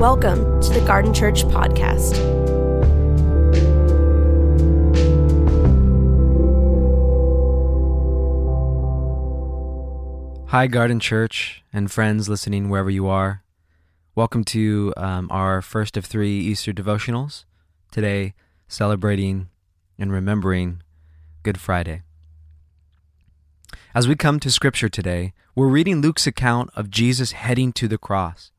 Welcome 0.00 0.62
to 0.62 0.70
the 0.70 0.80
Garden 0.86 1.12
Church 1.12 1.44
Podcast. 1.44 2.16
Hi, 10.48 10.66
Garden 10.68 11.00
Church 11.00 11.62
and 11.70 11.92
friends 11.92 12.30
listening 12.30 12.70
wherever 12.70 12.88
you 12.88 13.08
are. 13.08 13.42
Welcome 14.14 14.42
to 14.44 14.94
um, 14.96 15.28
our 15.30 15.60
first 15.60 15.98
of 15.98 16.06
three 16.06 16.38
Easter 16.38 16.72
devotionals. 16.72 17.44
Today, 17.90 18.32
celebrating 18.68 19.50
and 19.98 20.10
remembering 20.10 20.82
Good 21.42 21.60
Friday. 21.60 22.04
As 23.94 24.08
we 24.08 24.16
come 24.16 24.40
to 24.40 24.50
Scripture 24.50 24.88
today, 24.88 25.34
we're 25.54 25.68
reading 25.68 26.00
Luke's 26.00 26.26
account 26.26 26.70
of 26.74 26.88
Jesus 26.88 27.32
heading 27.32 27.70
to 27.74 27.86
the 27.86 27.98
cross. 27.98 28.50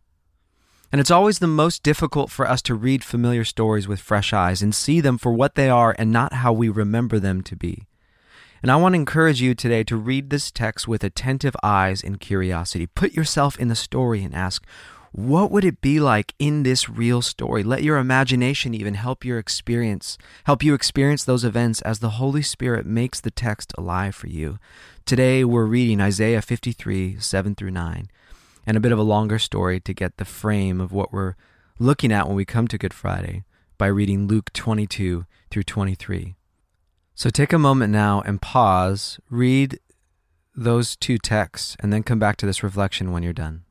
And 0.91 0.99
it's 0.99 1.11
always 1.11 1.39
the 1.39 1.47
most 1.47 1.83
difficult 1.83 2.29
for 2.29 2.47
us 2.47 2.61
to 2.63 2.75
read 2.75 3.03
familiar 3.03 3.45
stories 3.45 3.87
with 3.87 4.01
fresh 4.01 4.33
eyes 4.33 4.61
and 4.61 4.75
see 4.75 4.99
them 4.99 5.17
for 5.17 5.31
what 5.31 5.55
they 5.55 5.69
are 5.69 5.95
and 5.97 6.11
not 6.11 6.33
how 6.33 6.51
we 6.51 6.67
remember 6.67 7.17
them 7.17 7.41
to 7.43 7.55
be. 7.55 7.87
And 8.61 8.69
I 8.69 8.75
want 8.75 8.93
to 8.93 8.99
encourage 8.99 9.41
you 9.41 9.55
today 9.55 9.83
to 9.85 9.95
read 9.95 10.29
this 10.29 10.51
text 10.51 10.87
with 10.87 11.03
attentive 11.03 11.55
eyes 11.63 12.03
and 12.03 12.19
curiosity. 12.19 12.87
Put 12.87 13.13
yourself 13.13 13.57
in 13.57 13.69
the 13.69 13.75
story 13.75 14.21
and 14.21 14.35
ask, 14.35 14.65
what 15.13 15.49
would 15.51 15.65
it 15.65 15.81
be 15.81 15.99
like 15.99 16.33
in 16.39 16.63
this 16.63 16.87
real 16.87 17.21
story? 17.21 17.63
Let 17.63 17.83
your 17.83 17.97
imagination 17.97 18.73
even 18.73 18.93
help 18.93 19.25
your 19.25 19.39
experience, 19.39 20.17
help 20.45 20.63
you 20.63 20.73
experience 20.73 21.23
those 21.23 21.43
events 21.43 21.81
as 21.81 21.99
the 21.99 22.11
Holy 22.11 22.41
Spirit 22.41 22.85
makes 22.85 23.19
the 23.19 23.31
text 23.31 23.73
alive 23.77 24.15
for 24.15 24.27
you. 24.27 24.57
Today 25.05 25.43
we're 25.43 25.65
reading 25.65 25.99
Isaiah 25.99 26.41
53, 26.41 27.17
7 27.19 27.55
through 27.55 27.71
9, 27.71 28.09
and 28.65 28.77
a 28.77 28.79
bit 28.79 28.91
of 28.91 28.99
a 28.99 29.03
longer 29.03 29.39
story 29.39 29.79
to 29.79 29.93
get 29.93 30.17
the 30.17 30.25
frame 30.25 30.79
of 30.79 30.91
what 30.91 31.11
we're 31.11 31.35
looking 31.79 32.11
at 32.11 32.27
when 32.27 32.35
we 32.35 32.45
come 32.45 32.67
to 32.67 32.77
Good 32.77 32.93
Friday 32.93 33.43
by 33.77 33.87
reading 33.87 34.27
Luke 34.27 34.53
22 34.53 35.25
through 35.49 35.63
23. 35.63 36.35
So 37.15 37.29
take 37.29 37.53
a 37.53 37.59
moment 37.59 37.91
now 37.91 38.21
and 38.21 38.41
pause, 38.41 39.19
read 39.29 39.79
those 40.55 40.95
two 40.95 41.17
texts, 41.17 41.75
and 41.79 41.91
then 41.91 42.03
come 42.03 42.19
back 42.19 42.37
to 42.37 42.45
this 42.45 42.63
reflection 42.63 43.11
when 43.11 43.23
you're 43.23 43.33
done. 43.33 43.63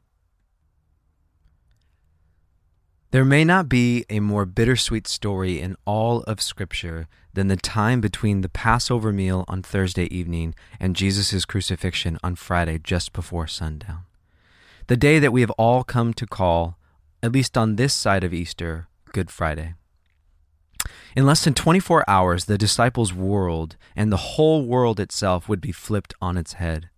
There 3.13 3.25
may 3.25 3.45
not 3.45 3.69
be 3.69 4.05
a 4.09 4.21
more 4.21 4.47
bittersweet 4.47 5.09
story 5.09 5.61
in 5.61 5.77
all 5.85 6.23
of 6.23 6.41
Scripture 6.41 7.09
than 7.35 7.49
the 7.49 7.57
time 7.57 8.01
between 8.01 8.41
the 8.41 8.49
Passover 8.49 9.13
meal 9.13 9.45
on 9.49 9.63
Thursday 9.63 10.05
evening 10.15 10.55
and 10.79 10.95
Jesus' 10.95 11.45
crucifixion 11.45 12.19
on 12.23 12.37
Friday 12.37 12.79
just 12.79 13.13
before 13.13 13.49
sundown. 13.49 14.05
The 14.91 14.97
day 14.97 15.21
that 15.21 15.33
we 15.33 15.41
have 15.43 15.53
all 15.53 15.85
come 15.85 16.13
to 16.15 16.27
call, 16.27 16.77
at 17.23 17.31
least 17.31 17.57
on 17.57 17.77
this 17.77 17.95
side 17.95 18.25
of 18.25 18.35
Easter, 18.35 18.89
Good 19.13 19.31
Friday. 19.31 19.75
In 21.15 21.25
less 21.25 21.45
than 21.45 21.55
24 21.55 22.03
hours, 22.11 22.47
the 22.47 22.59
disciples' 22.59 23.15
world 23.15 23.77
and 23.95 24.11
the 24.11 24.35
whole 24.35 24.67
world 24.67 24.99
itself 24.99 25.49
would 25.49 25.61
be 25.61 25.71
flipped 25.71 26.13
on 26.21 26.37
its 26.37 26.55
head. 26.55 26.89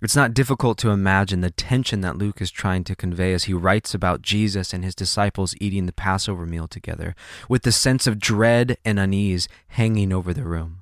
It's 0.00 0.16
not 0.16 0.32
difficult 0.32 0.78
to 0.78 0.88
imagine 0.88 1.42
the 1.42 1.50
tension 1.50 2.00
that 2.00 2.16
Luke 2.16 2.40
is 2.40 2.50
trying 2.50 2.84
to 2.84 2.96
convey 2.96 3.34
as 3.34 3.44
he 3.44 3.52
writes 3.52 3.92
about 3.92 4.22
Jesus 4.22 4.72
and 4.72 4.82
his 4.82 4.94
disciples 4.94 5.54
eating 5.60 5.84
the 5.84 5.92
Passover 5.92 6.46
meal 6.46 6.66
together, 6.66 7.14
with 7.46 7.60
the 7.60 7.72
sense 7.72 8.06
of 8.06 8.18
dread 8.18 8.78
and 8.86 8.98
unease 8.98 9.48
hanging 9.68 10.14
over 10.14 10.32
the 10.32 10.44
room. 10.44 10.78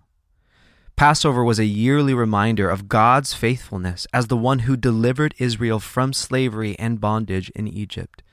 Passover 0.98 1.44
was 1.44 1.60
a 1.60 1.64
yearly 1.64 2.12
reminder 2.12 2.68
of 2.68 2.88
God's 2.88 3.32
faithfulness 3.32 4.04
as 4.12 4.26
the 4.26 4.36
one 4.36 4.58
who 4.60 4.76
delivered 4.76 5.32
Israel 5.38 5.78
from 5.78 6.12
slavery 6.12 6.76
and 6.76 7.00
bondage 7.00 7.50
in 7.50 7.68
Egypt. 7.68 8.24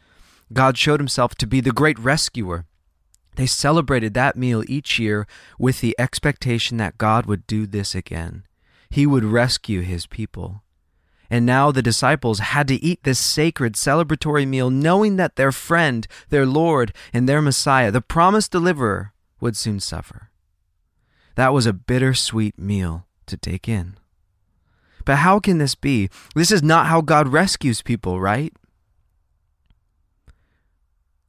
God 0.52 0.76
showed 0.76 1.00
himself 1.00 1.36
to 1.36 1.46
be 1.46 1.62
the 1.62 1.72
great 1.72 2.00
rescuer. 2.00 2.66
They 3.36 3.46
celebrated 3.46 4.16
that 4.16 4.36
meal 4.36 4.64
each 4.68 4.98
year 4.98 5.28
with 5.60 5.82
the 5.82 5.96
expectation 6.00 6.78
that 6.78 6.98
God 6.98 7.28
would 7.28 7.46
do 7.46 7.68
this 7.68 7.94
again. 7.94 8.48
He 8.90 9.06
would 9.06 9.26
rescue 9.26 9.82
his 9.82 10.08
people. 10.08 10.64
And 11.30 11.46
now 11.46 11.70
the 11.70 11.84
disciples 11.84 12.40
had 12.40 12.68
to 12.70 12.84
eat 12.84 13.04
this 13.04 13.20
sacred 13.20 13.76
celebratory 13.76 14.48
meal, 14.48 14.72
knowing 14.72 15.18
that 15.18 15.36
their 15.36 15.52
friend, 15.52 16.08
their 16.30 16.48
Lord, 16.48 16.96
and 17.14 17.30
their 17.30 17.44
Messiah, 17.44 17.92
the 17.92 18.02
promised 18.02 18.52
deliverer, 18.52 19.14
would 19.40 19.56
soon 19.56 19.80
suffer. 19.80 20.32
That 21.36 21.54
was 21.54 21.66
a 21.66 21.74
bittersweet 21.74 22.58
meal 22.58 23.06
to 23.28 23.38
take 23.38 23.68
in. 23.68 23.96
But 25.06 25.18
how 25.18 25.40
can 25.40 25.60
this 25.60 25.76
be? 25.76 26.10
This 26.34 26.52
is 26.52 26.64
not 26.64 26.88
how 26.88 27.02
God 27.02 27.28
rescues 27.28 27.82
people, 27.82 28.20
right? 28.20 28.54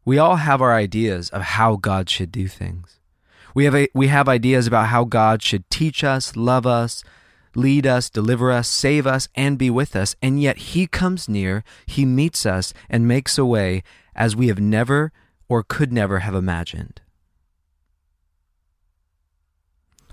We 0.05 0.19
all 0.19 0.37
have 0.37 0.62
our 0.62 0.75
ideas 0.75 1.28
of 1.31 1.43
how 1.43 1.77
God 1.77 2.09
should 2.09 2.33
do 2.33 2.49
things. 2.49 3.00
We 3.55 3.65
have, 3.65 3.75
a, 3.75 3.89
we 3.95 4.06
have 4.06 4.28
ideas 4.28 4.66
about 4.66 4.89
how 4.89 5.05
God 5.05 5.43
should 5.43 5.69
teach 5.71 6.05
us, 6.05 6.37
love 6.37 6.66
us, 6.66 7.03
lead 7.55 7.87
us, 7.87 8.09
deliver 8.09 8.53
us, 8.53 8.69
save 8.69 9.06
us, 9.06 9.28
and 9.34 9.59
be 9.59 9.71
with 9.71 9.97
us. 9.97 10.15
And 10.22 10.41
yet 10.41 10.59
He 10.59 10.87
comes 10.87 11.28
near, 11.28 11.65
He 11.87 12.05
meets 12.05 12.47
us, 12.47 12.72
and 12.89 13.09
makes 13.09 13.37
a 13.37 13.45
way 13.45 13.83
as 14.15 14.37
we 14.37 14.49
have 14.49 14.61
never 14.61 15.11
or 15.49 15.62
could 15.62 15.93
never 15.93 16.21
have 16.21 16.34
imagined. 16.34 17.00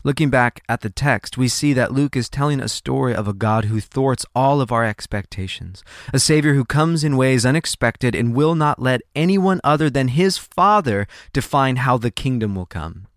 Looking 0.06 0.30
back 0.30 0.62
at 0.68 0.82
the 0.82 0.90
text, 0.90 1.38
we 1.38 1.48
see 1.48 1.72
that 1.72 1.94
Luke 1.94 2.18
is 2.18 2.28
telling 2.28 2.60
a 2.60 2.68
story 2.68 3.16
of 3.16 3.26
a 3.26 3.34
God 3.34 3.66
who 3.66 3.80
thwarts 3.80 4.26
all 4.36 4.60
of 4.60 4.70
our 4.70 4.84
expectations, 4.84 5.82
a 6.12 6.20
Savior 6.20 6.56
who 6.56 6.66
comes 6.66 7.06
in 7.06 7.16
ways 7.16 7.46
unexpected 7.46 8.14
and 8.14 8.36
will 8.36 8.54
not 8.54 8.82
let 8.82 9.02
anyone 9.16 9.62
other 9.64 9.90
than 9.90 10.10
his 10.10 10.38
Father 10.38 11.08
define 11.32 11.78
how 11.78 11.98
the 11.98 12.12
kingdom 12.12 12.54
will 12.54 12.66
come. 12.66 13.08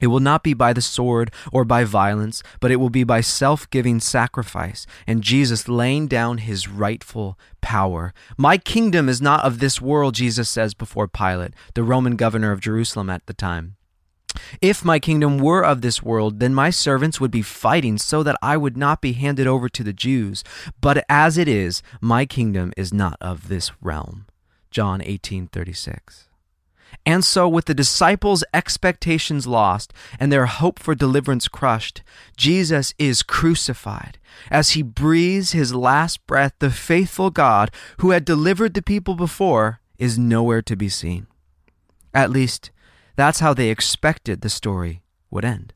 It 0.00 0.08
will 0.08 0.18
not 0.18 0.42
be 0.42 0.54
by 0.54 0.72
the 0.72 0.82
sword 0.82 1.30
or 1.52 1.64
by 1.64 1.84
violence, 1.84 2.42
but 2.58 2.72
it 2.72 2.76
will 2.76 2.90
be 2.90 3.04
by 3.04 3.20
self 3.20 3.70
giving 3.70 4.00
sacrifice 4.00 4.86
and 5.06 5.22
Jesus 5.22 5.68
laying 5.68 6.08
down 6.08 6.38
his 6.38 6.66
rightful 6.66 7.38
power. 7.60 8.12
My 8.36 8.58
kingdom 8.58 9.08
is 9.08 9.22
not 9.22 9.44
of 9.44 9.60
this 9.60 9.80
world, 9.80 10.14
Jesus 10.14 10.48
says 10.48 10.74
before 10.74 11.06
Pilate, 11.06 11.54
the 11.74 11.84
Roman 11.84 12.16
governor 12.16 12.50
of 12.50 12.60
Jerusalem 12.60 13.08
at 13.08 13.26
the 13.26 13.34
time. 13.34 13.76
If 14.60 14.84
my 14.84 14.98
kingdom 14.98 15.38
were 15.38 15.64
of 15.64 15.80
this 15.80 16.02
world, 16.02 16.40
then 16.40 16.54
my 16.54 16.70
servants 16.70 17.20
would 17.20 17.30
be 17.30 17.42
fighting 17.42 17.98
so 17.98 18.22
that 18.22 18.38
I 18.42 18.56
would 18.56 18.76
not 18.76 19.00
be 19.00 19.12
handed 19.12 19.46
over 19.46 19.68
to 19.68 19.84
the 19.84 19.92
Jews. 19.92 20.44
But 20.80 21.04
as 21.08 21.38
it 21.38 21.48
is, 21.48 21.82
my 22.00 22.26
kingdom 22.26 22.72
is 22.76 22.92
not 22.92 23.16
of 23.20 23.48
this 23.48 23.70
realm. 23.80 24.26
John 24.70 25.00
18:36. 25.00 26.28
And 27.04 27.24
so, 27.24 27.48
with 27.48 27.66
the 27.66 27.74
disciples' 27.74 28.44
expectations 28.52 29.46
lost 29.46 29.92
and 30.18 30.30
their 30.30 30.46
hope 30.46 30.78
for 30.78 30.94
deliverance 30.94 31.48
crushed, 31.48 32.02
Jesus 32.36 32.94
is 32.98 33.22
crucified. 33.22 34.18
As 34.50 34.70
he 34.70 34.82
breathes 34.82 35.52
his 35.52 35.74
last 35.74 36.26
breath, 36.26 36.52
the 36.58 36.70
faithful 36.70 37.30
God 37.30 37.70
who 37.98 38.10
had 38.10 38.24
delivered 38.24 38.74
the 38.74 38.82
people 38.82 39.14
before 39.14 39.80
is 39.98 40.18
nowhere 40.18 40.62
to 40.62 40.76
be 40.76 40.88
seen. 40.88 41.26
At 42.14 42.30
least, 42.30 42.70
that's 43.18 43.40
how 43.40 43.52
they 43.52 43.68
expected 43.68 44.42
the 44.42 44.48
story 44.48 45.02
would 45.28 45.44
end. 45.44 45.74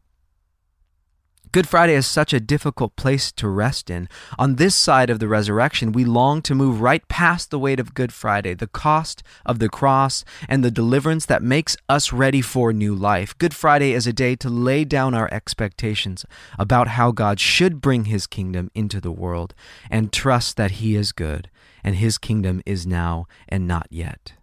Good 1.50 1.69
Friday 1.69 1.94
is 1.94 2.06
such 2.06 2.32
a 2.32 2.38
difficult 2.38 2.94
place 2.94 3.32
to 3.32 3.48
rest 3.48 3.91
in. 3.91 4.08
On 4.38 4.54
this 4.54 4.76
side 4.76 5.10
of 5.10 5.19
the 5.19 5.26
resurrection, 5.26 5.91
we 5.91 6.04
long 6.04 6.41
to 6.42 6.54
move 6.54 6.80
right 6.80 7.06
past 7.08 7.50
the 7.50 7.58
weight 7.58 7.80
of 7.80 7.94
Good 7.94 8.12
Friday, 8.12 8.54
the 8.54 8.69
cost 8.69 9.25
of 9.44 9.58
the 9.58 9.69
cross, 9.69 10.25
and 10.48 10.62
the 10.62 10.70
deliverance 10.70 11.26
that 11.26 11.42
makes 11.42 11.76
us 11.88 12.12
ready 12.12 12.42
for 12.42 12.72
new 12.72 12.94
life. 12.94 13.36
Good 13.38 13.54
Friday 13.54 13.92
is 13.92 14.06
a 14.06 14.12
day 14.12 14.36
to 14.36 14.48
lay 14.48 14.84
down 14.84 15.12
our 15.12 15.28
expectations 15.32 16.24
about 16.60 16.88
how 16.88 17.10
God 17.10 17.41
should 17.41 17.80
bring 17.80 18.04
his 18.04 18.28
kingdom 18.28 18.70
into 18.72 19.00
the 19.00 19.12
world 19.12 19.53
and 19.91 20.12
trust 20.12 20.56
that 20.59 20.71
he 20.83 20.95
is 20.95 21.10
good 21.10 21.50
and 21.83 21.97
his 21.97 22.18
kingdom 22.18 22.62
is 22.65 22.86
now 22.86 23.27
and 23.48 23.66
not 23.66 23.88
yet. 23.91 24.34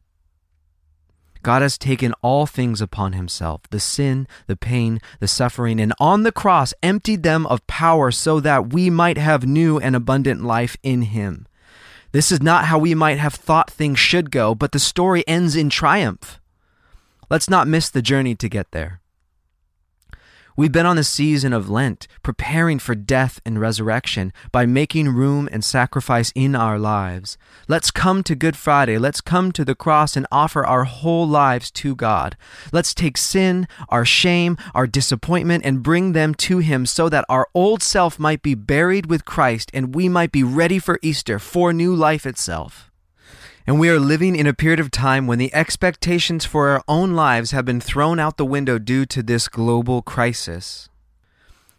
God 1.42 1.62
has 1.62 1.78
taken 1.78 2.14
all 2.22 2.46
things 2.46 2.82
upon 2.82 3.14
himself 3.14 3.62
the 3.70 3.80
sin, 3.80 4.28
the 4.48 4.56
pain, 4.56 5.00
the 5.20 5.28
suffering, 5.28 5.80
and 5.80 5.94
on 6.00 6.24
the 6.24 6.32
cross 6.32 6.74
emptied 6.84 7.24
them 7.24 7.46
of 7.48 7.66
power 7.68 8.12
so 8.12 8.40
that 8.40 8.74
we 8.74 8.90
might 8.90 9.18
have 9.18 9.46
new 9.46 9.80
and 9.80 9.96
abundant 9.96 10.44
life 10.44 10.76
in 10.84 11.04
him. 11.04 11.48
This 12.12 12.32
is 12.32 12.42
not 12.42 12.66
how 12.66 12.80
we 12.80 12.96
might 12.96 13.20
have 13.20 13.36
thought 13.36 13.70
things 13.70 14.00
should 14.00 14.32
go, 14.32 14.56
but 14.56 14.72
the 14.72 14.80
story 14.80 15.24
ends 15.28 15.56
in 15.56 15.70
triumph. 15.70 16.40
Let's 17.30 17.50
not 17.50 17.68
miss 17.68 17.90
the 17.90 18.02
journey 18.02 18.36
to 18.36 18.50
get 18.50 18.72
there. 18.72 19.02
We've 20.56 20.72
been 20.72 20.86
on 20.86 20.96
the 20.96 21.04
season 21.04 21.54
of 21.54 21.70
Lent, 21.70 22.08
preparing 22.24 22.80
for 22.80 22.96
death 22.96 23.40
and 23.46 23.60
resurrection 23.60 24.34
by 24.52 24.66
making 24.66 25.10
room 25.10 25.48
and 25.52 25.64
sacrifice 25.64 26.32
in 26.36 26.56
our 26.56 26.78
lives. 26.78 27.38
Let's 27.68 27.92
come 27.92 28.24
to 28.24 28.36
Good 28.36 28.58
Friday. 28.58 28.98
Let's 28.98 29.22
come 29.22 29.52
to 29.54 29.64
the 29.64 29.76
cross 29.76 30.18
and 30.18 30.28
offer 30.32 30.66
our 30.66 30.84
whole 30.84 31.28
lives 31.28 31.72
to 31.72 31.96
God. 31.96 32.36
Let's 32.72 32.94
take 32.94 33.18
sin, 33.18 33.68
our 33.90 34.06
shame, 34.06 34.58
our 34.74 34.88
disappointment, 34.88 35.64
and 35.66 35.84
bring 35.84 36.12
them 36.14 36.34
to 36.36 36.58
Him 36.58 36.86
so 36.86 37.08
that 37.10 37.26
our 37.30 37.48
old 37.54 37.82
self 37.82 38.20
might 38.20 38.42
be 38.42 38.56
buried 38.56 39.06
with 39.06 39.26
Christ 39.26 39.72
and 39.74 39.96
we 39.96 40.10
might 40.10 40.32
be 40.32 40.44
ready 40.44 40.80
for 40.80 41.00
Easter, 41.02 41.40
for 41.40 41.72
new 41.72 41.96
life 41.96 42.26
itself. 42.26 42.89
And 43.70 43.80
we 43.80 43.92
are 43.92 44.00
living 44.00 44.36
in 44.36 44.48
a 44.48 44.54
period 44.56 44.80
of 44.80 44.90
time 44.90 45.28
when 45.28 45.38
the 45.38 45.54
expectations 45.54 46.44
for 46.44 46.70
our 46.70 46.84
own 46.88 47.14
lives 47.14 47.52
have 47.52 47.66
been 47.66 47.80
thrown 47.80 48.20
out 48.20 48.38
the 48.38 48.44
window 48.44 48.80
due 48.80 49.06
to 49.06 49.22
this 49.22 49.48
global 49.48 50.02
crisis. 50.02 50.90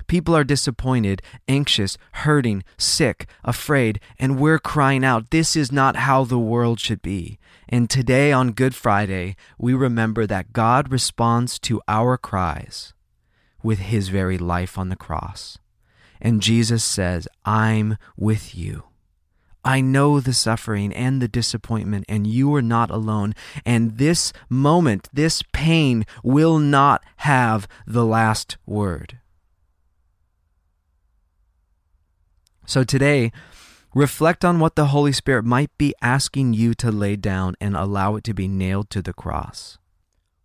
People 0.07 0.37
are 0.37 0.45
disappointed, 0.45 1.21
anxious, 1.49 1.99
hurting, 2.13 2.63
sick, 2.79 3.27
afraid, 3.43 3.99
and 4.21 4.39
we're 4.39 4.61
crying 4.61 5.05
out, 5.05 5.31
This 5.31 5.57
is 5.57 5.73
not 5.73 5.97
how 5.97 6.23
the 6.23 6.39
world 6.39 6.79
should 6.79 7.03
be. 7.03 7.41
And 7.69 7.91
today 7.91 8.31
on 8.31 8.53
Good 8.53 8.77
Friday, 8.77 9.35
we 9.59 9.75
remember 9.75 10.29
that 10.29 10.53
God 10.53 10.93
responds 10.93 11.59
to 11.59 11.83
our 11.89 12.17
cries 12.17 12.95
with 13.65 13.81
his 13.81 14.11
very 14.11 14.39
life 14.39 14.79
on 14.79 14.91
the 14.91 14.95
cross. 14.95 15.59
And 16.21 16.41
Jesus 16.41 16.85
says, 16.85 17.27
I'm 17.45 17.97
with 18.17 18.55
you. 18.55 18.90
I 19.65 19.81
know 19.81 20.21
the 20.21 20.33
suffering 20.33 20.93
and 20.93 21.21
the 21.21 21.29
disappointment, 21.29 22.07
and 22.09 22.27
you 22.27 22.55
are 22.55 22.63
not 22.63 22.91
alone. 22.91 23.35
And 23.65 23.99
this 23.99 24.33
moment, 24.49 25.09
this 25.13 25.43
pain, 25.53 26.07
will 26.23 26.59
not 26.59 27.03
have 27.19 27.69
the 27.87 28.05
last 28.05 28.57
word. 28.67 29.19
So 32.65 32.85
today, 32.85 33.33
reflect 33.95 34.45
on 34.45 34.61
what 34.61 34.77
the 34.77 34.87
Holy 34.87 35.13
Spirit 35.13 35.45
might 35.45 35.77
be 35.77 35.93
asking 36.01 36.55
you 36.55 36.73
to 36.75 36.91
lay 36.91 37.17
down 37.17 37.57
and 37.61 37.77
allow 37.77 38.17
it 38.17 38.25
to 38.25 38.35
be 38.35 38.49
nailed 38.49 38.91
to 38.91 39.03
the 39.03 39.13
cross. 39.13 39.77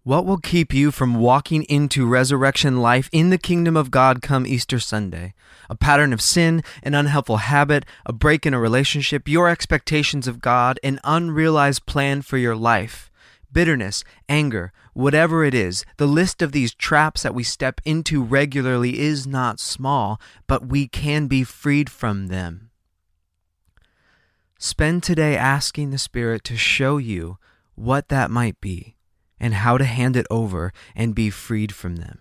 What 0.06 0.28
will 0.28 0.38
keep 0.38 0.72
you 0.72 0.92
from 0.92 1.16
walking 1.16 1.64
into 1.64 2.06
resurrection 2.06 2.80
life 2.80 3.10
in 3.12 3.32
the 3.32 3.40
kingdom 3.40 3.76
of 3.76 3.90
God 3.90 4.22
come 4.22 4.46
Easter 4.46 4.78
Sunday? 4.78 5.34
A 5.68 5.76
pattern 5.76 6.14
of 6.14 6.22
sin, 6.22 6.62
an 6.84 6.94
unhelpful 6.94 7.38
habit, 7.38 7.88
a 8.06 8.14
break 8.14 8.46
in 8.46 8.54
a 8.54 8.60
relationship, 8.60 9.28
your 9.28 9.50
expectations 9.50 10.28
of 10.28 10.42
God, 10.42 10.80
an 10.84 11.00
unrealized 11.04 11.88
plan 11.88 12.22
for 12.22 12.38
your 12.38 12.56
life, 12.56 13.10
bitterness, 13.52 14.04
anger, 14.30 14.72
whatever 14.94 15.44
it 15.44 15.56
is, 15.56 15.84
the 15.98 16.06
list 16.06 16.44
of 16.44 16.52
these 16.52 16.76
traps 16.76 17.24
that 17.24 17.34
we 17.34 17.42
step 17.42 17.82
into 17.84 18.22
regularly 18.22 19.00
is 19.00 19.26
not 19.26 19.60
small, 19.60 20.22
but 20.46 20.68
we 20.68 20.88
can 20.88 21.26
be 21.26 21.44
freed 21.44 21.90
from 21.90 22.28
them. 22.28 22.70
Spend 24.60 25.02
today 25.02 25.36
asking 25.36 25.90
the 25.90 25.98
Spirit 25.98 26.44
to 26.44 26.56
show 26.56 26.98
you 26.98 27.40
what 27.74 28.10
that 28.10 28.30
might 28.30 28.62
be 28.62 28.95
and 29.40 29.54
how 29.54 29.78
to 29.78 29.86
hand 29.86 30.16
it 30.16 30.28
over 30.30 30.72
and 30.96 31.16
be 31.16 31.30
freed 31.30 31.74
from 31.74 31.98
them. 31.98 32.20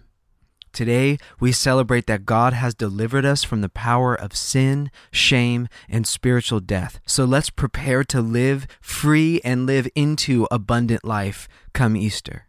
Today, 0.75 1.19
we 1.39 1.53
celebrate 1.53 2.07
that 2.09 2.27
God 2.27 2.53
has 2.53 2.75
delivered 2.75 3.25
us 3.25 3.45
from 3.45 3.61
the 3.61 3.69
power 3.69 4.13
of 4.13 4.37
sin, 4.37 4.91
shame, 5.13 5.69
and 5.89 6.05
spiritual 6.05 6.59
death. 6.59 6.99
So 7.07 7.25
let's 7.25 7.49
prepare 7.49 8.03
to 8.05 8.21
live 8.21 8.67
free 8.81 9.41
and 9.45 9.67
live 9.67 9.89
into 9.95 10.49
abundant 10.51 11.05
life 11.05 11.49
come 11.73 11.97
Easter. 11.97 12.49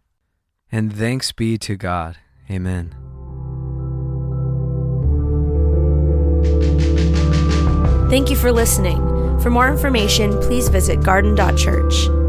And 0.72 0.92
thanks 0.92 1.32
be 1.32 1.60
to 1.60 1.76
God. 1.76 2.18
Amen. 2.50 2.96
Thank 8.10 8.30
you 8.32 8.36
for 8.36 8.52
listening. 8.52 8.98
For 9.40 9.52
more 9.52 9.68
information, 9.68 10.40
please 10.42 10.70
visit 10.70 11.04
garden.church. 11.04 12.25